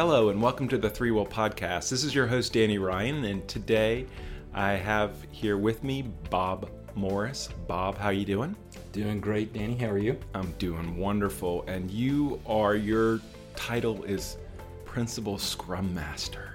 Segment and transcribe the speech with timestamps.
[0.00, 1.90] Hello, and welcome to the ThreeWill Podcast.
[1.90, 4.06] This is your host, Danny Ryan, and today
[4.54, 6.00] I have here with me
[6.30, 7.50] Bob Morris.
[7.66, 8.56] Bob, how you doing?
[8.92, 9.76] Doing great, Danny.
[9.76, 10.18] How are you?
[10.34, 13.20] I'm doing wonderful, and you are your
[13.54, 14.38] title is
[14.86, 16.54] Principal Scrum Master.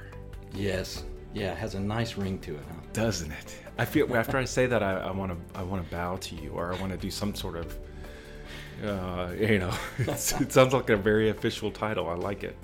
[0.51, 1.03] Yes.
[1.35, 2.81] Yeah, it has a nice ring to it, huh?
[2.93, 3.57] Doesn't it?
[3.77, 6.49] I feel after I say that, I want to I want to bow to you,
[6.49, 7.77] or I want to do some sort of,
[8.83, 12.09] uh, you know, it sounds like a very official title.
[12.09, 12.57] I like it.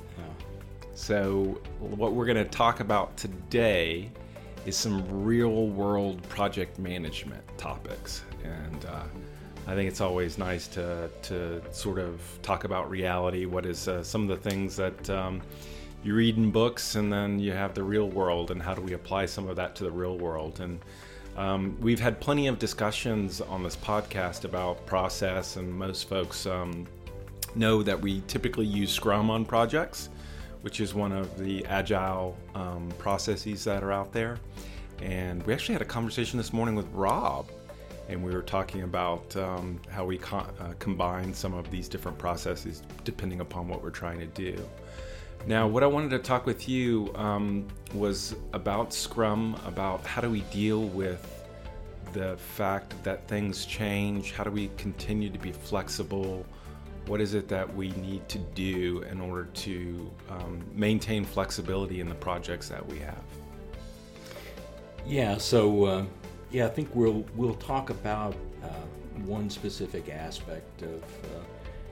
[0.93, 4.11] So, what we're going to talk about today
[4.65, 8.23] is some real world project management topics.
[8.43, 9.03] And uh,
[9.67, 13.45] I think it's always nice to, to sort of talk about reality.
[13.45, 15.41] What is uh, some of the things that um,
[16.03, 18.93] you read in books, and then you have the real world, and how do we
[18.93, 20.59] apply some of that to the real world?
[20.59, 20.79] And
[21.37, 26.85] um, we've had plenty of discussions on this podcast about process, and most folks um,
[27.55, 30.09] know that we typically use Scrum on projects
[30.61, 34.37] which is one of the agile um, processes that are out there.
[35.01, 37.49] And we actually had a conversation this morning with Rob,
[38.07, 42.17] and we were talking about um, how we co- uh, combine some of these different
[42.17, 44.63] processes depending upon what we're trying to do.
[45.47, 50.29] Now, what I wanted to talk with you um, was about Scrum, about how do
[50.29, 51.27] we deal with
[52.13, 56.45] the fact that things change, how do we continue to be flexible
[57.07, 62.07] what is it that we need to do in order to um, maintain flexibility in
[62.07, 63.23] the projects that we have?
[65.05, 66.05] Yeah, so uh,
[66.51, 68.67] yeah, I think we'll we'll talk about uh,
[69.25, 71.43] one specific aspect of uh,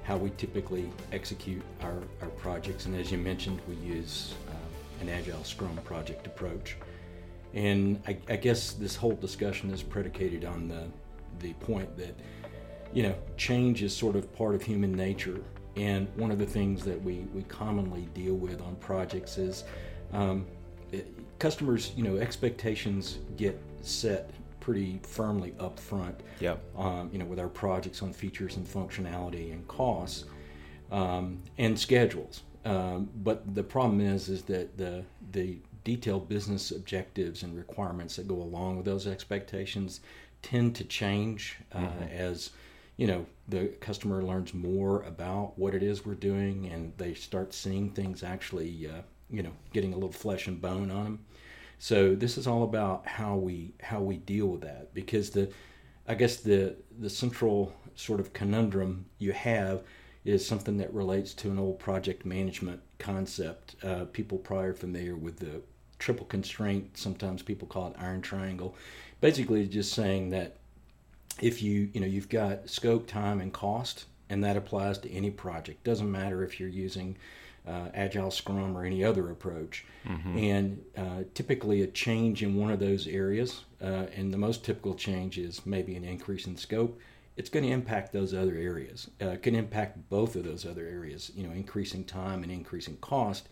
[0.04, 5.10] how we typically execute our, our projects, and as you mentioned, we use uh, an
[5.10, 6.78] agile Scrum project approach.
[7.54, 10.88] And I, I guess this whole discussion is predicated on the
[11.40, 12.16] the point that
[12.94, 15.42] you know, change is sort of part of human nature.
[15.76, 19.64] And one of the things that we, we commonly deal with on projects is
[20.12, 20.46] um,
[21.38, 24.30] customers, you know, expectations get set
[24.60, 26.20] pretty firmly up front.
[26.40, 26.62] Yep.
[26.78, 30.26] Um, you know, with our projects on features and functionality and costs
[30.92, 32.44] um, and schedules.
[32.66, 38.28] Um, but the problem is, is that the the detailed business objectives and requirements that
[38.28, 40.02] go along with those expectations
[40.42, 42.04] tend to change uh, mm-hmm.
[42.12, 42.52] as
[43.00, 47.54] you know the customer learns more about what it is we're doing and they start
[47.54, 51.26] seeing things actually uh, you know getting a little flesh and bone on them
[51.78, 55.50] so this is all about how we how we deal with that because the
[56.10, 59.82] i guess the the central sort of conundrum you have
[60.26, 65.16] is something that relates to an old project management concept uh, people probably are familiar
[65.16, 65.62] with the
[66.00, 68.76] triple constraint sometimes people call it iron triangle.
[69.22, 70.59] Basically just saying that
[71.42, 75.32] if you you know you've got scope, time, and cost, and that applies to any
[75.32, 75.84] project.
[75.84, 77.18] Doesn't matter if you're using
[77.68, 79.86] uh, Agile Scrum or any other approach.
[80.08, 80.38] Mm-hmm.
[80.38, 84.96] And uh, typically, a change in one of those areas, uh, and the most typical
[84.96, 87.00] change is maybe an increase in scope.
[87.38, 89.10] It's going to impact those other areas.
[89.22, 91.32] Uh, it can impact both of those other areas.
[91.36, 93.48] You know, increasing time and increasing cost.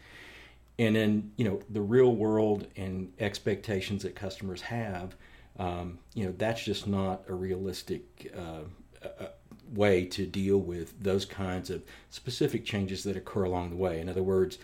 [0.80, 5.16] And then, you know, the real world and expectations that customers have
[5.59, 9.28] um, you know that's just not a realistic uh, uh,
[9.73, 14.00] way to deal with those kinds of specific changes that occur along the way.
[14.00, 14.57] In other words,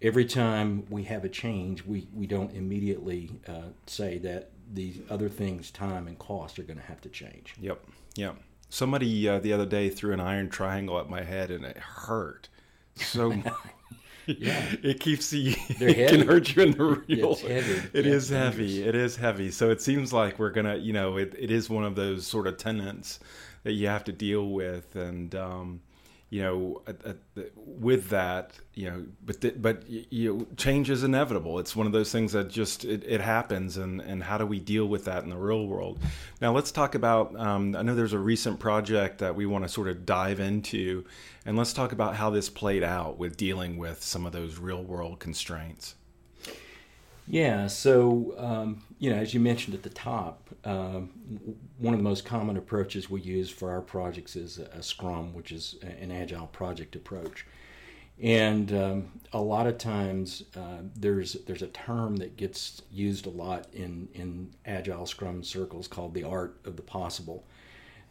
[0.00, 5.28] every time we have a change, we, we don't immediately uh, say that these other
[5.28, 7.54] things, time and cost, are going to have to change.
[7.60, 7.84] Yep,
[8.16, 8.36] yep.
[8.70, 12.48] Somebody uh, the other day threw an iron triangle at my head and it hurt
[12.96, 13.32] so
[14.28, 15.54] yeah, it keeps you.
[15.68, 17.32] it can hurt you in the real.
[17.32, 17.82] It's heavy.
[17.92, 18.82] It yeah, is heavy.
[18.82, 19.50] It is heavy.
[19.50, 22.46] So it seems like we're gonna, you know, it, it is one of those sort
[22.46, 23.20] of tenants
[23.64, 25.80] that you have to deal with, and um,
[26.30, 26.82] you know,
[27.56, 31.58] with that, you know, but but you know, change is inevitable.
[31.58, 34.60] It's one of those things that just it, it, happens, and and how do we
[34.60, 35.98] deal with that in the real world?
[36.42, 37.34] Now let's talk about.
[37.38, 41.06] Um, I know there's a recent project that we want to sort of dive into,
[41.46, 44.82] and let's talk about how this played out with dealing with some of those real
[44.82, 45.94] world constraints.
[47.26, 51.10] Yeah, so um, you know, as you mentioned at the top, um,
[51.78, 55.52] one of the most common approaches we use for our projects is a Scrum, which
[55.52, 57.46] is an agile project approach.
[58.20, 63.30] And um, a lot of times, uh, there's there's a term that gets used a
[63.30, 67.44] lot in in agile Scrum circles called the art of the possible,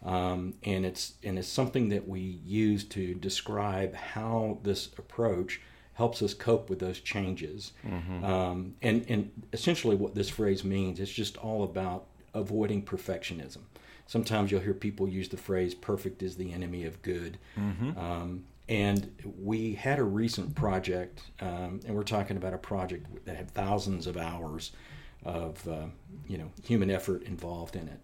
[0.05, 5.59] um, and it's and it's something that we use to describe how this approach
[5.97, 7.73] helps us cope with those changes.
[7.83, 8.23] Mm-hmm.
[8.23, 12.05] Um, and, and essentially, what this phrase means is just all about
[12.35, 13.61] avoiding perfectionism.
[14.05, 17.97] Sometimes you'll hear people use the phrase "perfect is the enemy of good," mm-hmm.
[17.97, 19.11] um, and
[19.43, 24.05] we had a recent project, um, and we're talking about a project that had thousands
[24.07, 24.71] of hours
[25.25, 25.87] of uh,
[26.27, 27.99] you know human effort involved in it.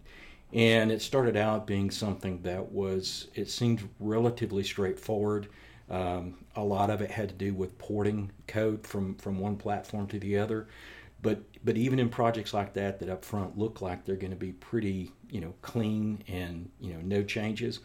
[0.52, 5.48] And it started out being something that was it seemed relatively straightforward.
[5.90, 10.06] Um, a lot of it had to do with porting code from from one platform
[10.08, 10.66] to the other.
[11.22, 14.36] But but even in projects like that that up front look like they're going to
[14.36, 17.80] be pretty you know clean and you know no changes,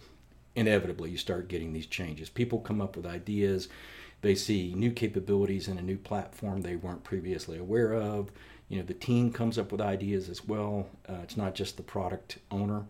[0.56, 2.30] inevitably you start getting these changes.
[2.30, 3.70] People come up with ideas,
[4.22, 8.32] they see new capabilities in a new platform they weren't previously aware of.
[8.68, 10.88] You know, the team comes up with ideas as well.
[11.08, 12.86] Uh, it's not just the product owner.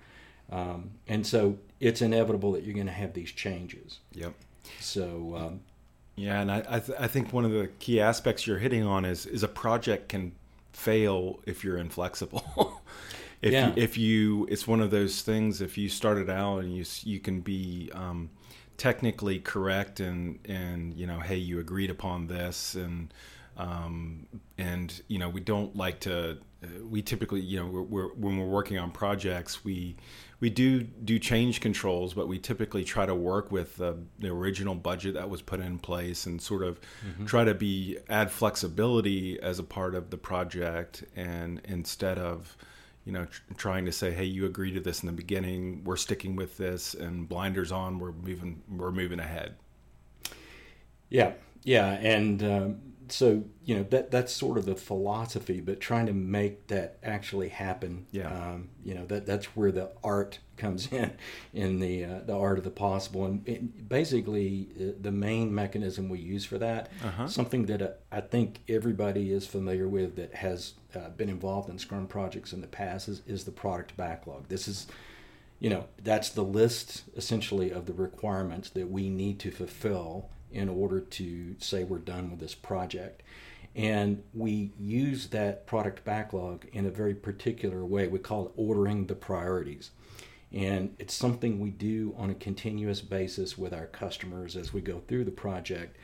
[0.51, 3.99] Um, and so it's inevitable that you're going to have these changes.
[4.13, 4.33] Yep.
[4.79, 5.61] So, um,
[6.15, 9.05] yeah, and I I, th- I, think one of the key aspects you're hitting on
[9.05, 10.33] is is a project can
[10.73, 12.81] fail if you're inflexible.
[13.41, 13.67] if Yeah.
[13.67, 17.19] you, if you it's one of those things if you started out and you you
[17.19, 18.29] can be um,
[18.77, 23.13] technically correct and and you know hey you agreed upon this and
[23.59, 24.25] um,
[24.57, 28.37] and you know we don't like to uh, we typically you know we're, we're, when
[28.37, 29.97] we're working on projects we
[30.39, 34.73] we do do change controls but we typically try to work with the, the original
[34.73, 36.79] budget that was put in place and sort of
[37.25, 42.55] try to be add flexibility as a part of the project and instead of
[43.03, 45.97] you know tr- trying to say hey you agreed to this in the beginning we're
[45.97, 49.55] sticking with this and blinders on we're moving we're moving ahead.
[51.09, 51.33] Yeah,
[51.63, 56.13] yeah, and um, so you know that that's sort of the philosophy, but trying to
[56.13, 58.05] make that actually happen.
[58.11, 58.27] Yeah.
[58.51, 61.11] um, you know that that's where the art comes in,
[61.53, 66.09] in the uh, the art of the possible, and it, basically uh, the main mechanism
[66.09, 67.27] we use for that, Uh-huh.
[67.27, 71.77] something that uh, I think everybody is familiar with that has uh, been involved in
[71.79, 74.47] Scrum projects in the past is, is the product backlog.
[74.47, 74.87] This is
[75.59, 80.69] you know that's the list essentially of the requirements that we need to fulfill in
[80.69, 83.23] order to say we're done with this project.
[83.75, 88.07] And we use that product backlog in a very particular way.
[88.07, 89.91] We call it ordering the priorities.
[90.51, 95.01] And it's something we do on a continuous basis with our customers as we go
[95.07, 95.97] through the project.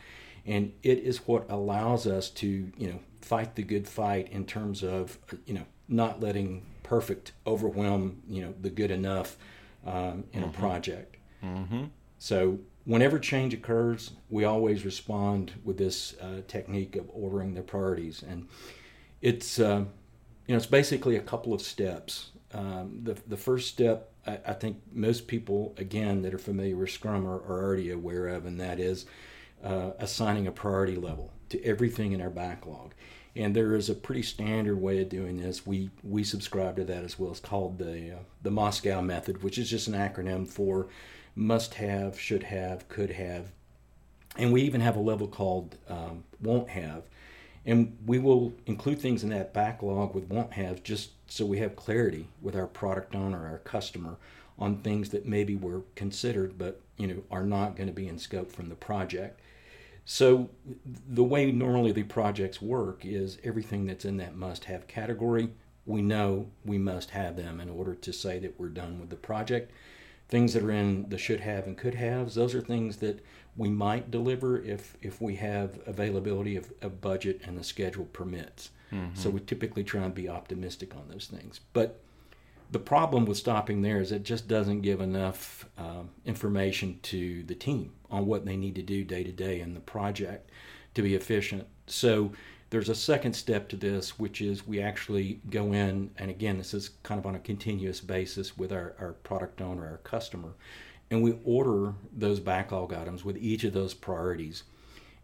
[0.45, 4.83] And it is what allows us to you know fight the good fight in terms
[4.83, 9.37] of you know not letting perfect overwhelm you know the good enough
[9.87, 11.17] um, in a project.
[11.43, 11.85] Mm-hmm.
[12.19, 18.23] so whenever change occurs we always respond with this uh, technique of ordering the priorities.
[18.23, 18.47] And
[19.21, 19.85] it's uh,
[20.47, 22.31] you know it's basically a couple of steps.
[22.53, 26.91] Um, the, the first step I, I think most people again that are familiar with
[26.91, 29.05] scrum are, are already aware of and that is
[29.63, 32.93] uh, assigning a priority level to everything in our backlog.
[33.35, 35.65] And there is a pretty standard way of doing this.
[35.65, 37.31] We we subscribe to that as well.
[37.31, 40.87] It's called the uh, the MoSCoW method which is just an acronym for
[41.35, 43.51] must have should have could have.
[44.37, 47.03] And we even have a level called um, won't have.
[47.65, 51.75] And we will include things in that backlog with won't have just so we have
[51.75, 54.17] clarity with our product owner our customer
[54.59, 58.19] on things that maybe were considered but you know are not going to be in
[58.19, 59.39] scope from the project.
[60.07, 60.51] So
[60.85, 65.49] the way normally the projects work is everything that's in that must have category
[65.85, 69.15] we know we must have them in order to say that we're done with the
[69.15, 69.71] project
[70.27, 73.23] things that are in the should have and could haves those are things that
[73.57, 78.69] we might deliver if if we have availability of, of budget and the schedule permits.
[79.13, 81.59] So we typically try and be optimistic on those things.
[81.73, 81.99] But
[82.71, 87.55] the problem with stopping there is it just doesn't give enough um, information to the
[87.55, 90.49] team on what they need to do day to day in the project
[90.93, 91.67] to be efficient.
[91.87, 92.31] So
[92.69, 96.73] there's a second step to this, which is we actually go in, and again, this
[96.73, 100.53] is kind of on a continuous basis with our, our product owner, our customer,
[101.11, 104.63] and we order those backlog items with each of those priorities.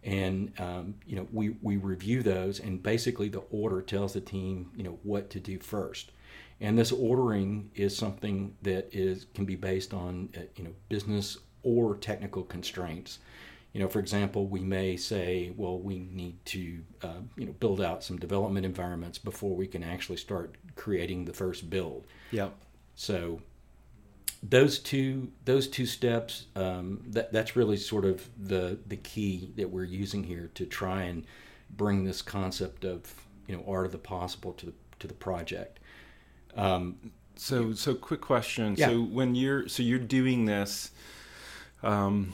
[0.03, 4.71] And um, you know we, we review those, and basically the order tells the team
[4.75, 6.11] you know what to do first
[6.61, 11.37] and this ordering is something that is can be based on uh, you know business
[11.63, 13.19] or technical constraints
[13.73, 17.81] you know for example we may say well we need to uh, you know build
[17.81, 22.49] out some development environments before we can actually start creating the first build Yeah.
[22.95, 23.41] so
[24.43, 29.69] those two those two steps um, that that's really sort of the the key that
[29.69, 31.25] we're using here to try and
[31.69, 33.13] bring this concept of
[33.47, 35.79] you know art of the possible to the to the project
[36.55, 38.75] um, So, so quick question.
[38.77, 38.87] Yeah.
[38.89, 40.91] So, when you're so you're doing this,
[41.81, 42.33] um,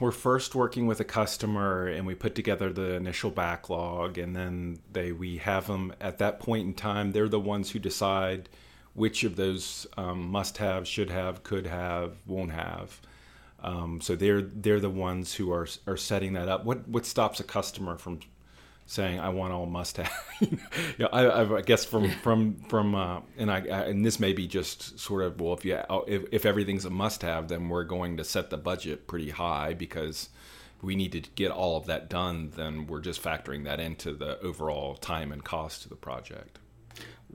[0.00, 4.78] we're first working with a customer, and we put together the initial backlog, and then
[4.92, 7.12] they we have them at that point in time.
[7.12, 8.48] They're the ones who decide
[8.94, 13.00] which of those um, must have, should have, could have, won't have.
[13.60, 16.64] Um, so they're they're the ones who are are setting that up.
[16.64, 18.20] What what stops a customer from
[18.88, 20.12] saying I want all must have?
[20.40, 20.58] you
[20.98, 24.48] know, I, I, guess from from from uh, and I, I, and this may be
[24.48, 25.78] just sort of well if you
[26.08, 29.74] if, if everything's a must have then we're going to set the budget pretty high
[29.74, 30.30] because
[30.80, 32.52] we need to get all of that done.
[32.56, 36.58] Then we're just factoring that into the overall time and cost of the project.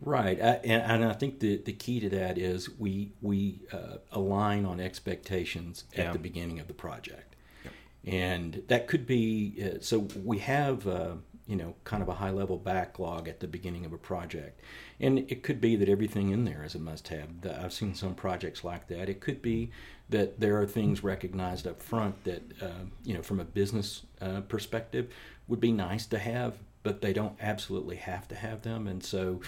[0.01, 3.97] Right, I, and, and, I think the, the key to that is we we uh,
[4.11, 6.11] align on expectations at yeah.
[6.11, 7.71] the beginning of the project, yeah.
[8.11, 11.13] and that could be uh, so we have uh,
[11.47, 14.61] you know kind of a high level backlog at the beginning of a project,
[14.99, 17.29] and it could be that everything in there is a must have.
[17.45, 19.09] I've seen some projects like that.
[19.09, 19.71] It could be
[20.09, 24.41] that there are things recognized up front that uh, you know from a business uh,
[24.41, 25.11] perspective
[25.47, 29.39] would be nice to have but they don't absolutely have to have them, and so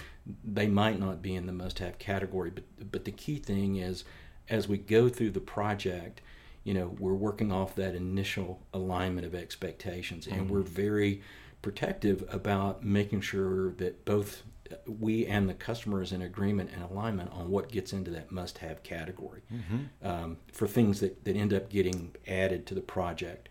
[0.42, 2.50] they might not be in the must-have category.
[2.50, 4.04] But but the key thing is,
[4.48, 6.22] as we go through the project,
[6.64, 10.52] you know, we're working off that initial alignment of expectations, and mm-hmm.
[10.54, 11.20] we're very
[11.66, 14.44] protective about making sure that both
[14.86, 18.84] we and the customer is in agreement and alignment on what gets into that must-have
[18.84, 20.06] category mm-hmm.
[20.08, 23.48] um, for things that, that end up getting added to the project.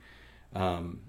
[0.53, 1.01] Um,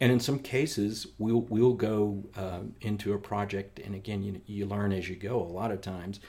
[0.00, 4.64] and in some cases we'll we'll go uh, into a project and again you, you
[4.64, 6.20] learn as you go a lot of times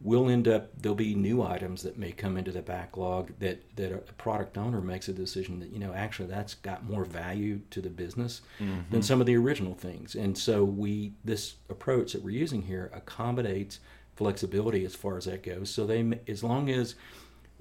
[0.00, 3.92] we'll end up there'll be new items that may come into the backlog that that
[3.92, 7.80] a product owner makes a decision that you know actually that's got more value to
[7.80, 8.80] the business mm-hmm.
[8.90, 12.90] than some of the original things and so we this approach that we're using here
[12.94, 13.80] accommodates
[14.16, 16.94] flexibility as far as that goes so they as long as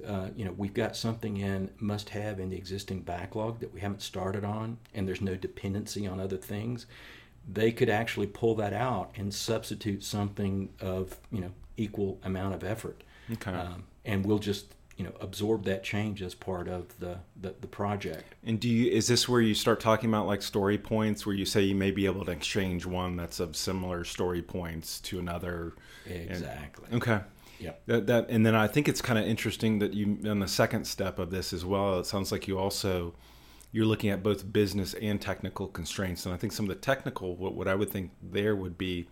[0.05, 3.79] uh, you know, we've got something in must have in the existing backlog that we
[3.79, 6.85] haven't started on, and there's no dependency on other things.
[7.47, 12.63] They could actually pull that out and substitute something of you know equal amount of
[12.63, 13.03] effort.
[13.31, 13.51] Okay.
[13.51, 17.67] Um, and we'll just you know absorb that change as part of the, the, the
[17.67, 21.35] project and do you is this where you start talking about like story points where
[21.35, 25.19] you say you may be able to exchange one that's of similar story points to
[25.19, 25.73] another
[26.05, 27.19] exactly and, okay
[27.59, 27.71] yeah.
[27.87, 30.85] That, that and then I think it's kind of interesting that you on the second
[30.85, 31.99] step of this as well.
[31.99, 33.13] It sounds like you also
[33.71, 36.25] you're looking at both business and technical constraints.
[36.25, 39.07] And I think some of the technical, what, what I would think there would be,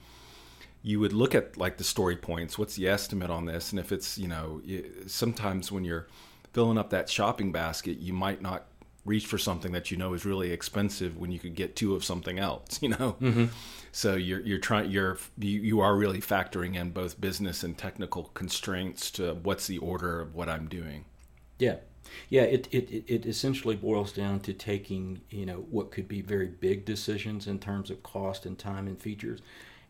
[0.82, 2.58] you would look at like the story points.
[2.58, 3.72] What's the estimate on this?
[3.72, 4.62] And if it's you know
[5.08, 6.08] sometimes when you're
[6.52, 8.68] filling up that shopping basket, you might not
[9.06, 12.04] reach for something that you know is really expensive when you could get two of
[12.04, 12.80] something else.
[12.82, 13.16] You know.
[13.22, 13.46] Mm-hmm.
[13.92, 18.26] So you're you're trying you're you, you are really factoring in both business and technical
[18.34, 21.06] constraints to what's the order of what I'm doing.
[21.60, 21.78] Yeah.
[22.30, 26.48] Yeah, it, it, it essentially boils down to taking, you know, what could be very
[26.48, 29.42] big decisions in terms of cost and time and features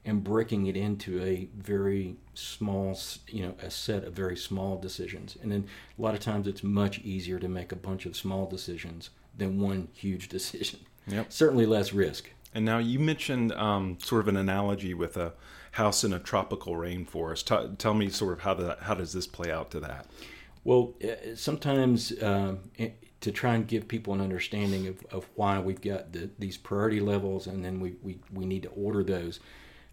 [0.06, 5.38] and breaking it into a very small, you know, a set of very small decisions.
[5.42, 5.66] And then
[5.98, 9.60] a lot of times it's much easier to make a bunch of small decisions than
[9.60, 10.80] one huge decision.
[11.08, 11.32] Yep.
[11.32, 12.30] Certainly less risk.
[12.54, 15.34] And now you mentioned um, sort of an analogy with a
[15.72, 17.46] house in a tropical rainforest.
[17.46, 20.06] T- tell me sort of how that how does this play out to that?
[20.64, 22.56] Well, uh, sometimes uh,
[23.22, 27.00] to try and give people an understanding of, of why we've got the, these priority
[27.00, 29.40] levels and then we, we, we need to order those.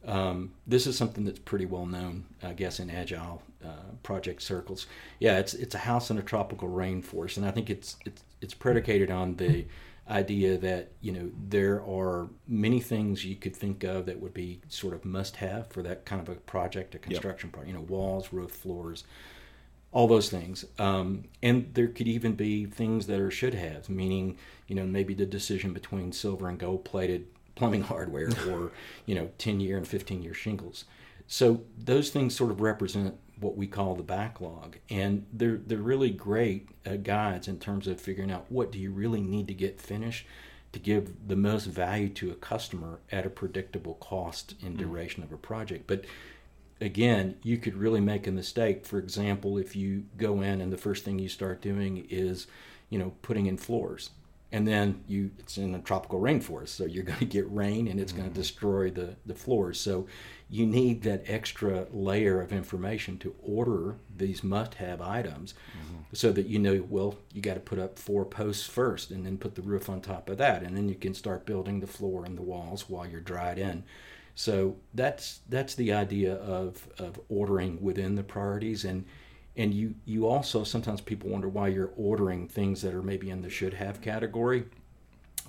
[0.04, 4.86] Um, this is something that's pretty well known, I guess, in agile uh, project circles.
[5.18, 8.54] Yeah, it's it's a house in a tropical rainforest, and I think it's it's it's
[8.54, 9.66] predicated on the
[10.08, 14.60] idea that you know there are many things you could think of that would be
[14.68, 17.52] sort of must have for that kind of a project a construction yep.
[17.52, 19.04] project you know walls roof floors
[19.92, 24.36] all those things um, and there could even be things that are should have meaning
[24.66, 28.72] you know maybe the decision between silver and gold plated plumbing hardware or
[29.06, 30.84] you know 10 year and 15 year shingles
[31.26, 36.10] so those things sort of represent what we call the backlog, and they're they're really
[36.10, 39.80] great uh, guides in terms of figuring out what do you really need to get
[39.80, 40.26] finished
[40.72, 44.78] to give the most value to a customer at a predictable cost and mm.
[44.78, 45.26] duration mm.
[45.26, 45.86] of a project.
[45.86, 46.04] But
[46.80, 48.86] again, you could really make a mistake.
[48.86, 52.46] For example, if you go in and the first thing you start doing is,
[52.88, 54.10] you know, putting in floors
[54.52, 58.00] and then you it's in a tropical rainforest so you're going to get rain and
[58.00, 58.22] it's mm-hmm.
[58.22, 60.06] going to destroy the the floors so
[60.48, 66.02] you need that extra layer of information to order these must-have items mm-hmm.
[66.12, 69.38] so that you know well you got to put up four posts first and then
[69.38, 72.24] put the roof on top of that and then you can start building the floor
[72.24, 73.84] and the walls while you're dried in
[74.40, 78.86] so that's that's the idea of of ordering within the priorities.
[78.86, 79.04] And
[79.54, 83.42] and you you also sometimes people wonder why you're ordering things that are maybe in
[83.42, 84.64] the should have category.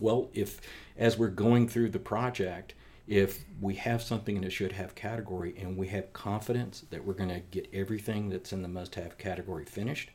[0.02, 0.60] Well if
[0.98, 2.74] as we're going through the project
[3.08, 7.14] if we have something in the should have category and we have confidence that we're
[7.14, 10.12] going to get everything that's in the must have category finished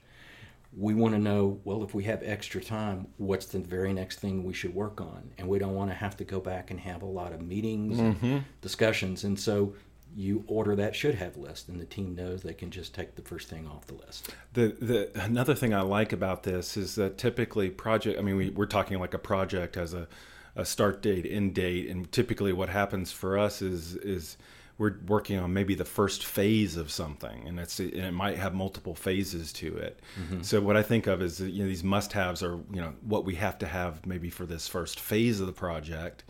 [0.77, 4.45] we want to know well if we have extra time what's the very next thing
[4.45, 5.33] we should work on?
[5.39, 7.99] And we don't want to have to go back and have a lot of meetings
[7.99, 8.39] mm-hmm.
[8.61, 9.25] discussions.
[9.25, 9.75] And so
[10.15, 13.23] you order that should have list and the team knows they can just take the
[13.23, 14.31] first thing off the list.
[14.53, 18.51] The the another thing i like about this is that typically project i mean we,
[18.51, 20.09] we're talking like a project as a,
[20.55, 24.39] a start date end date and typically what happens for us is is
[24.79, 28.55] we're working on maybe the first phase of something and it's and it might have
[28.55, 30.43] multiple phases to it mm-hmm.
[30.43, 33.25] so what i think of is you know these must haves are you know what
[33.25, 36.25] we have to have maybe for this first phase of the project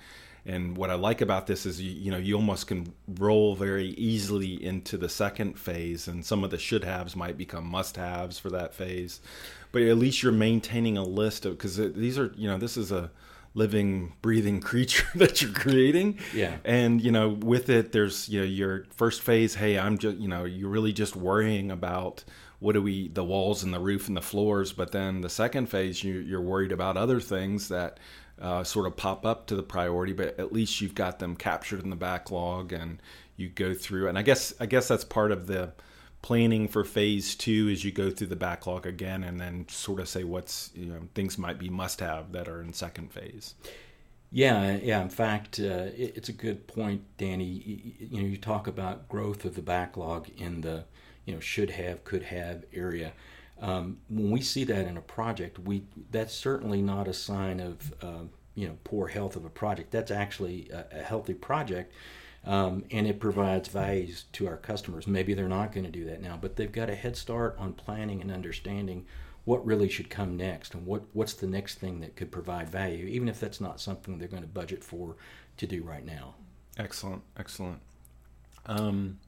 [0.47, 3.89] and what I like about this is you, you know you almost can roll very
[3.89, 8.39] easily into the second phase, and some of the should haves might become must haves
[8.39, 9.21] for that phase.
[9.73, 12.93] But at least you're maintaining a list of because these are you know this is
[12.93, 13.11] a
[13.57, 16.21] living breathing creature that you're creating.
[16.33, 16.59] Yeah.
[16.65, 20.29] And you know with it there's you know your first phase hey i'm just you
[20.29, 22.23] know you're really just worrying about
[22.59, 24.73] what do we the walls and the roof and the floors.
[24.73, 27.99] But then the second phase you, you're worried about other things that
[28.41, 31.83] uh, sort of pop up to the priority, but at least you've got them captured
[31.83, 33.01] in the backlog and
[33.37, 34.09] you go through.
[34.09, 35.73] And I guess I guess that's part of the
[36.27, 40.09] planning for phase two as you go through the backlog again and then sort of
[40.09, 43.55] say what's you know things might be must have that are in second phase.
[44.33, 45.03] Yeah, yeah.
[45.03, 47.45] In fact, uh, it, it's a good point, Danny.
[47.45, 50.83] You, you, know, you talk about growth of the backlog in the
[51.27, 53.13] you know should have, could have area.
[53.61, 57.95] Um, when we see that in a project, we that's certainly not a sign of
[58.03, 58.25] uh,
[58.57, 59.93] you know poor health of a project.
[59.93, 61.93] That's actually a, a healthy project,
[62.47, 65.07] um, and it provides values to our customers.
[65.07, 67.73] Maybe they're not going to do that now, but they've got a head start on
[67.73, 69.05] planning and understanding
[69.45, 73.07] what really should come next and what what's the next thing that could provide value,
[73.07, 75.17] even if that's not something they're going to budget for
[75.57, 76.35] to do right now.
[76.79, 77.81] Excellent, excellent.
[78.67, 79.19] Um,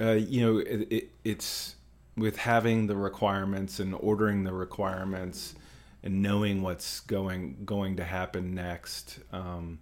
[0.00, 1.76] uh, you know, it, it, it's
[2.16, 5.54] with having the requirements and ordering the requirements
[6.02, 9.78] and knowing what's going going to happen next um,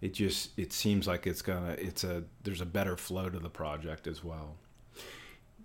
[0.00, 3.50] it just it seems like it's gonna it's a there's a better flow to the
[3.50, 4.56] project as well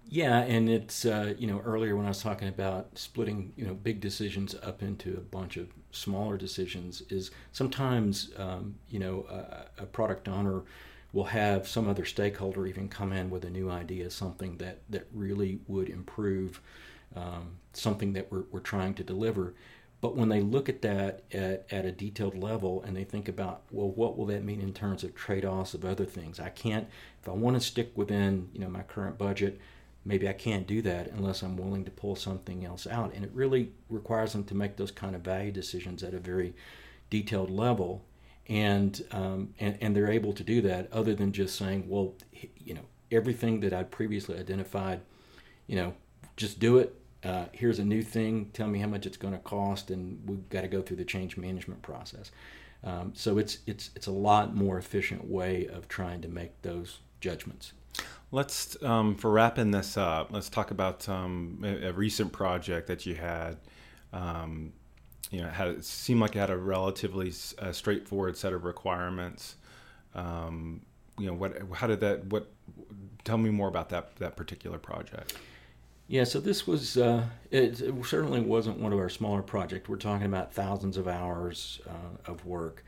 [0.07, 3.73] yeah and it's uh, you know earlier when i was talking about splitting you know
[3.73, 9.83] big decisions up into a bunch of smaller decisions is sometimes um, you know a,
[9.83, 10.63] a product owner
[11.13, 15.07] we'll have some other stakeholder even come in with a new idea, something that, that
[15.13, 16.61] really would improve
[17.15, 19.53] um, something that we're, we're trying to deliver.
[20.01, 23.61] But when they look at that at, at a detailed level and they think about,
[23.69, 26.39] well, what will that mean in terms of trade offs of other things?
[26.39, 26.87] I can't,
[27.21, 29.59] if I want to stick within you know my current budget,
[30.03, 33.13] maybe I can't do that unless I'm willing to pull something else out.
[33.13, 36.55] And it really requires them to make those kind of value decisions at a very
[37.11, 38.03] detailed level
[38.47, 42.15] and, um, and and they're able to do that other than just saying, well,
[42.57, 45.01] you know, everything that I previously identified,
[45.67, 45.93] you know,
[46.35, 47.00] just do it.
[47.23, 48.49] Uh, here's a new thing.
[48.53, 51.05] Tell me how much it's going to cost, and we've got to go through the
[51.05, 52.31] change management process.
[52.83, 56.99] Um, so it's it's it's a lot more efficient way of trying to make those
[57.19, 57.73] judgments.
[58.31, 60.31] Let's um, for wrapping this up.
[60.31, 63.57] Let's talk about um, a, a, recent project that you had
[64.13, 64.73] um,
[65.31, 69.55] you know, had it seemed like it had a relatively uh, straightforward set of requirements.
[70.13, 70.81] Um,
[71.17, 71.57] you know, what?
[71.73, 72.25] How did that?
[72.25, 72.51] What?
[73.23, 75.35] Tell me more about that that particular project.
[76.11, 79.87] Yeah, so this was uh, it, it, certainly wasn't one of our smaller projects.
[79.87, 82.83] We're talking about thousands of hours uh, of work.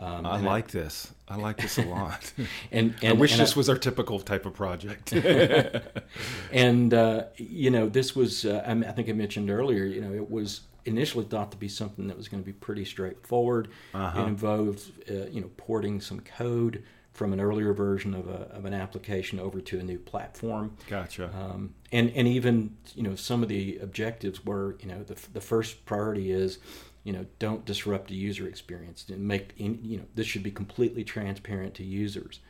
[0.00, 1.12] Um, I like I, this.
[1.28, 2.32] I like this a lot.
[2.72, 5.12] and, and, I wish and this I, was our typical type of project.
[6.52, 8.44] and uh, you know, this was.
[8.44, 9.84] Uh, I think I mentioned earlier.
[9.84, 12.84] You know, it was initially thought to be something that was going to be pretty
[12.84, 13.68] straightforward.
[13.94, 14.20] Uh-huh.
[14.20, 16.82] It involved, uh, you know, porting some code
[17.14, 20.76] from an earlier version of, a, of an application over to a new platform.
[20.88, 21.30] Gotcha.
[21.32, 25.40] Um, and and even you know some of the objectives were you know the the
[25.40, 26.58] first priority is
[27.04, 31.04] you know don't disrupt the user experience and make you know this should be completely
[31.04, 32.40] transparent to users.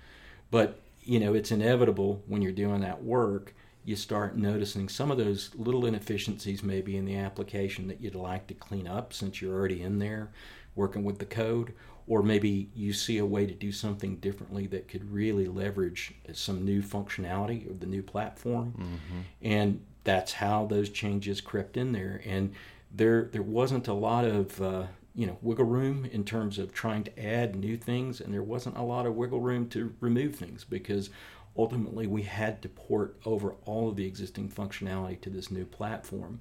[0.50, 3.54] But you know it's inevitable when you're doing that work
[3.86, 8.46] you start noticing some of those little inefficiencies maybe in the application that you'd like
[8.46, 10.30] to clean up since you're already in there
[10.74, 11.74] working with the code
[12.06, 16.64] or maybe you see a way to do something differently that could really leverage some
[16.64, 19.20] new functionality of the new platform mm-hmm.
[19.42, 22.52] and that's how those changes crept in there and
[22.92, 27.02] there there wasn't a lot of uh, you know wiggle room in terms of trying
[27.02, 30.64] to add new things and there wasn't a lot of wiggle room to remove things
[30.64, 31.10] because
[31.56, 36.40] ultimately we had to port over all of the existing functionality to this new platform.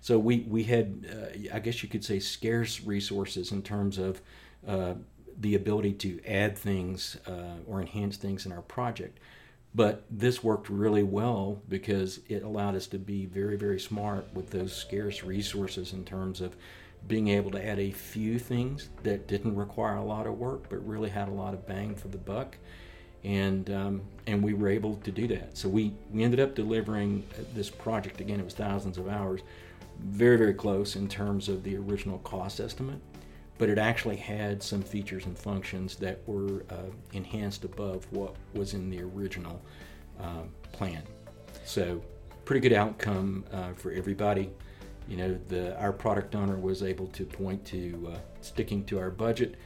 [0.00, 4.20] So we, we had, uh, I guess you could say, scarce resources in terms of
[4.66, 4.94] uh,
[5.40, 9.18] the ability to add things uh, or enhance things in our project.
[9.74, 14.50] But this worked really well because it allowed us to be very, very smart with
[14.50, 16.54] those scarce resources in terms of
[17.08, 20.86] being able to add a few things that didn't require a lot of work but
[20.86, 22.56] really had a lot of bang for the buck.
[23.24, 25.56] And um, and we were able to do that.
[25.56, 29.42] So we we ended up delivering this project again it was thousands of hours
[30.00, 32.98] very very close in terms of the original cost estimate
[33.58, 38.74] but it actually had some features and functions that were uh, enhanced above what was
[38.74, 39.60] in the original
[40.20, 41.02] uh, plan
[41.64, 42.02] so
[42.44, 44.50] pretty good outcome uh, for everybody
[45.08, 49.10] you know, the, our product owner was able to point to uh, sticking to our
[49.10, 49.56] budget,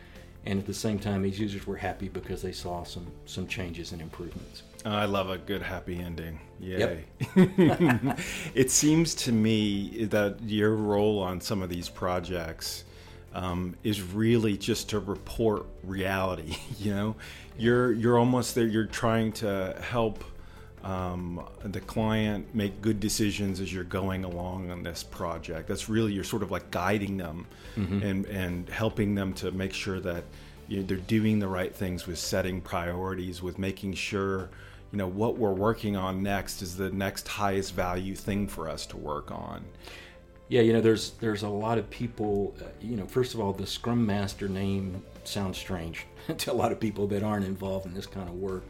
[0.44, 3.92] and at the same time, these users were happy because they saw some some changes
[3.92, 4.62] and improvements.
[4.85, 6.38] I love a good happy ending.
[6.61, 7.05] Yay!
[7.37, 8.18] Yep.
[8.55, 12.85] it seems to me that your role on some of these projects
[13.37, 16.57] um, is really just to report reality.
[16.79, 17.16] You know,
[17.59, 18.66] you're you're almost there.
[18.66, 20.22] You're trying to help
[20.85, 25.68] um, the client make good decisions as you're going along on this project.
[25.68, 27.46] That's really you're sort of like guiding them
[27.77, 28.03] mm-hmm.
[28.03, 30.25] and and helping them to make sure that
[30.68, 34.51] you know, they're doing the right things with setting priorities, with making sure
[34.92, 38.87] you know what we're working on next is the next highest value thing for us
[38.87, 39.64] to work on.
[40.48, 42.54] Yeah, you know, there's there's a lot of people.
[42.61, 46.06] Uh, you know, first of all, the Scrum Master name sounds strange
[46.38, 48.64] to a lot of people that aren't involved in this kind of work.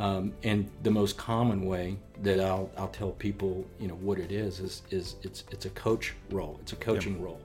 [0.00, 4.32] Um, and the most common way that I'll, I'll tell people, you know, what it
[4.32, 6.58] is, is, is it's, it's a coach role.
[6.62, 7.24] It's a coaching yep.
[7.24, 7.40] role.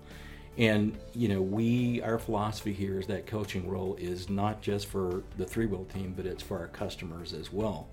[0.58, 5.24] And, you know, we, our philosophy here is that coaching role is not just for
[5.38, 7.88] the ThreeWill team, but it's for our customers as well.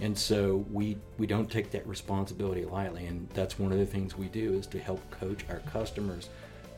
[0.00, 3.06] And so we, we don't take that responsibility lightly.
[3.06, 6.28] And that's one of the things we do is to help coach our customers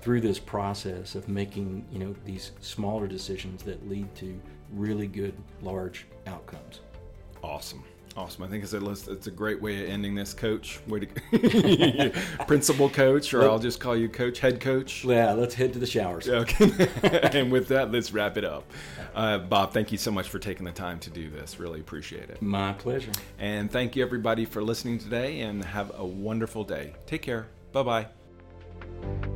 [0.00, 4.40] through this process of making, you know, these smaller decisions that lead to
[4.72, 6.80] really good, large outcomes.
[7.42, 7.84] Awesome.
[8.16, 8.42] Awesome.
[8.42, 10.80] I think it's a it's a great way of ending this, Coach.
[10.88, 12.12] Way to
[12.46, 15.04] principal coach, or I'll just call you Coach, head coach.
[15.04, 16.28] Yeah, let's head to the showers.
[16.28, 16.88] Okay.
[17.38, 18.64] and with that, let's wrap it up.
[19.14, 21.60] Uh, Bob, thank you so much for taking the time to do this.
[21.60, 22.42] Really appreciate it.
[22.42, 23.12] My pleasure.
[23.38, 26.94] And thank you everybody for listening today, and have a wonderful day.
[27.06, 27.46] Take care.
[27.72, 29.30] Bye bye.